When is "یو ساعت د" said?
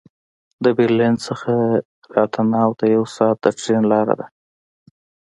2.95-3.47